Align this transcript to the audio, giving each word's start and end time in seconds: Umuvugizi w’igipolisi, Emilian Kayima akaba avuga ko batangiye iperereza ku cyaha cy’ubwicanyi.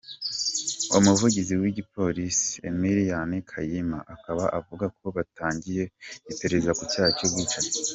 Umuvugizi 0.97 1.53
w’igipolisi, 1.61 2.51
Emilian 2.69 3.31
Kayima 3.49 3.99
akaba 4.13 4.43
avuga 4.59 4.85
ko 4.97 5.05
batangiye 5.15 5.83
iperereza 6.31 6.71
ku 6.77 6.83
cyaha 6.91 7.11
cy’ubwicanyi. 7.17 7.69